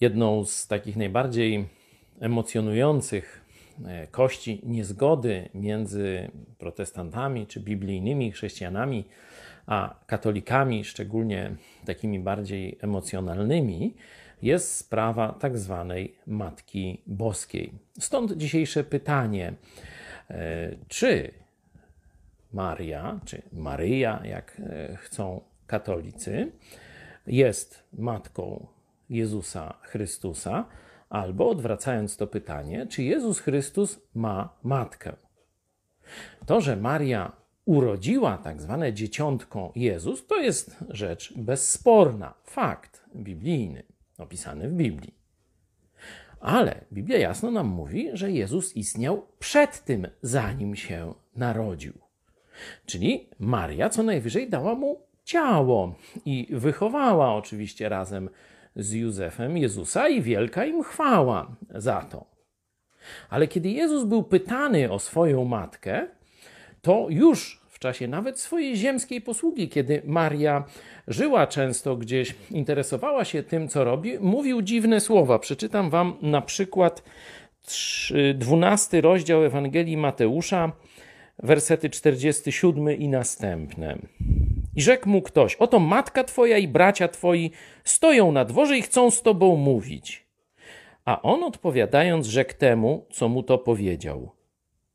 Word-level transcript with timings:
Jedną 0.00 0.44
z 0.44 0.66
takich 0.66 0.96
najbardziej 0.96 1.68
emocjonujących 2.20 3.44
e, 3.86 4.06
kości 4.06 4.60
niezgody 4.62 5.48
między 5.54 6.30
protestantami 6.58 7.46
czy 7.46 7.60
biblijnymi 7.60 8.32
chrześcijanami 8.32 9.04
a 9.66 9.94
katolikami, 10.06 10.84
szczególnie 10.84 11.56
takimi 11.84 12.20
bardziej 12.20 12.78
emocjonalnymi, 12.80 13.94
jest 14.42 14.76
sprawa 14.76 15.32
tak 15.32 15.58
zwanej 15.58 16.14
Matki 16.26 17.02
Boskiej. 17.06 17.72
Stąd 17.98 18.32
dzisiejsze 18.32 18.84
pytanie: 18.84 19.52
e, 20.30 20.76
czy 20.88 21.32
Maria, 22.52 23.20
czy 23.24 23.42
Maryja, 23.52 24.20
jak 24.24 24.60
e, 24.60 24.96
chcą 24.96 25.40
katolicy, 25.66 26.52
jest 27.26 27.82
matką 27.92 28.66
Jezusa 29.10 29.74
Chrystusa, 29.82 30.64
albo 31.08 31.50
odwracając 31.50 32.16
to 32.16 32.26
pytanie, 32.26 32.86
czy 32.86 33.02
Jezus 33.02 33.40
Chrystus 33.40 34.00
ma 34.14 34.56
matkę? 34.62 35.12
To, 36.46 36.60
że 36.60 36.76
Maria 36.76 37.32
urodziła 37.64 38.38
tak 38.38 38.60
zwane 38.60 38.92
dzieciątko 38.92 39.72
Jezus, 39.76 40.26
to 40.26 40.36
jest 40.36 40.76
rzecz 40.88 41.34
bezsporna, 41.36 42.34
fakt 42.44 43.04
biblijny, 43.16 43.82
opisany 44.18 44.68
w 44.68 44.72
Biblii. 44.72 45.14
Ale 46.40 46.84
Biblia 46.92 47.18
jasno 47.18 47.50
nam 47.50 47.66
mówi, 47.66 48.10
że 48.12 48.32
Jezus 48.32 48.76
istniał 48.76 49.26
przed 49.38 49.84
tym, 49.84 50.06
zanim 50.22 50.76
się 50.76 51.14
narodził. 51.36 51.92
Czyli 52.86 53.28
Maria 53.38 53.88
co 53.88 54.02
najwyżej 54.02 54.50
dała 54.50 54.74
mu 54.74 55.00
ciało 55.24 55.94
i 56.24 56.48
wychowała 56.50 57.34
oczywiście 57.34 57.88
razem 57.88 58.30
z 58.78 58.92
Józefem 58.92 59.56
Jezusa 59.56 60.08
i 60.08 60.22
wielka 60.22 60.64
im 60.64 60.82
chwała 60.82 61.56
za 61.74 62.02
to. 62.02 62.24
Ale 63.30 63.48
kiedy 63.48 63.68
Jezus 63.68 64.04
był 64.04 64.22
pytany 64.22 64.92
o 64.92 64.98
swoją 64.98 65.44
matkę, 65.44 66.06
to 66.82 67.06
już 67.10 67.60
w 67.68 67.78
czasie 67.78 68.08
nawet 68.08 68.40
swojej 68.40 68.76
ziemskiej 68.76 69.20
posługi, 69.20 69.68
kiedy 69.68 70.02
Maria 70.04 70.64
żyła 71.08 71.46
często 71.46 71.96
gdzieś, 71.96 72.34
interesowała 72.50 73.24
się 73.24 73.42
tym, 73.42 73.68
co 73.68 73.84
robi, 73.84 74.18
mówił 74.18 74.62
dziwne 74.62 75.00
słowa. 75.00 75.38
Przeczytam 75.38 75.90
wam 75.90 76.16
na 76.22 76.40
przykład 76.42 77.02
12 78.34 79.00
rozdział 79.00 79.44
Ewangelii 79.44 79.96
Mateusza, 79.96 80.72
wersety 81.38 81.90
47 81.90 82.90
i 82.98 83.08
następne. 83.08 83.98
I 84.78 84.82
rzekł 84.82 85.08
mu 85.08 85.22
ktoś: 85.22 85.56
Oto 85.56 85.78
matka 85.78 86.24
twoja 86.24 86.58
i 86.58 86.68
bracia 86.68 87.08
twoi 87.08 87.50
stoją 87.84 88.32
na 88.32 88.44
dworze 88.44 88.78
i 88.78 88.82
chcą 88.82 89.10
z 89.10 89.22
tobą 89.22 89.56
mówić. 89.56 90.26
A 91.04 91.22
on 91.22 91.42
odpowiadając, 91.44 92.26
rzekł 92.26 92.54
temu, 92.58 93.06
co 93.10 93.28
mu 93.28 93.42
to 93.42 93.58
powiedział: 93.58 94.30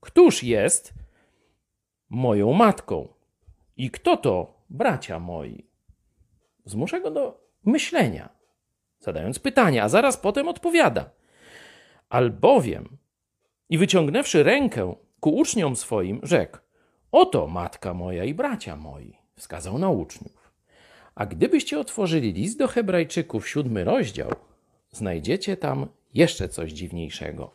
Któż 0.00 0.42
jest 0.42 0.94
moją 2.10 2.52
matką? 2.52 3.08
I 3.76 3.90
kto 3.90 4.16
to 4.16 4.54
bracia 4.70 5.18
moi? 5.18 5.66
Zmusza 6.64 7.00
go 7.00 7.10
do 7.10 7.40
myślenia, 7.64 8.28
zadając 9.00 9.38
pytania, 9.38 9.84
a 9.84 9.88
zaraz 9.88 10.16
potem 10.16 10.48
odpowiada. 10.48 11.10
Albowiem, 12.08 12.96
i 13.68 13.78
wyciągnęwszy 13.78 14.42
rękę 14.42 14.94
ku 15.20 15.30
uczniom 15.30 15.76
swoim, 15.76 16.20
rzekł: 16.22 16.58
Oto 17.12 17.46
matka 17.46 17.94
moja 17.94 18.24
i 18.24 18.34
bracia 18.34 18.76
moi 18.76 19.21
wskazał 19.36 19.78
na 19.78 19.90
uczniów. 19.90 20.52
A 21.14 21.26
gdybyście 21.26 21.80
otworzyli 21.80 22.32
list 22.32 22.58
do 22.58 22.68
Hebrajczyków, 22.68 23.48
siódmy 23.48 23.84
rozdział, 23.84 24.30
znajdziecie 24.90 25.56
tam 25.56 25.86
jeszcze 26.14 26.48
coś 26.48 26.72
dziwniejszego. 26.72 27.50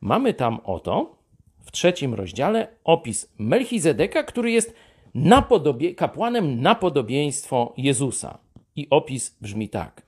Mamy 0.00 0.34
tam 0.34 0.60
oto 0.64 1.16
w 1.64 1.72
trzecim 1.72 2.14
rozdziale 2.14 2.68
opis 2.84 3.32
Melchizedeka, 3.38 4.22
który 4.22 4.50
jest 4.50 4.74
napodobie, 5.14 5.94
kapłanem 5.94 6.60
na 6.60 6.74
podobieństwo 6.74 7.74
Jezusa. 7.76 8.38
I 8.76 8.90
opis 8.90 9.36
brzmi 9.40 9.68
tak: 9.68 10.02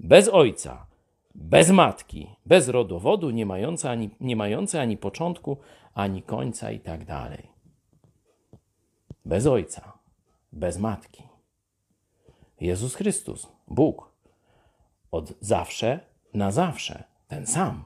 bez 0.00 0.28
ojca, 0.28 0.86
bez 1.34 1.70
matki, 1.70 2.26
bez 2.46 2.68
rodowodu, 2.68 3.30
nie 3.30 3.46
mający 3.46 3.88
ani, 3.88 4.10
nie 4.20 4.36
mający 4.36 4.80
ani 4.80 4.96
początku, 4.96 5.56
ani 5.94 6.22
końca, 6.22 6.70
i 6.70 6.80
tak 6.80 7.04
dalej. 7.04 7.48
Bez 9.24 9.46
ojca, 9.46 9.95
bez 10.56 10.78
matki. 10.78 11.22
Jezus 12.60 12.94
Chrystus, 12.94 13.48
Bóg, 13.68 14.12
od 15.10 15.32
zawsze 15.40 16.00
na 16.34 16.50
zawsze, 16.50 17.04
ten 17.28 17.46
sam. 17.46 17.84